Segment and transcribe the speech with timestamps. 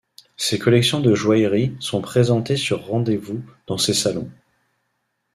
[0.35, 4.31] Ses collections de joaillerie sont présentées sur rendez-vous dans ses salons.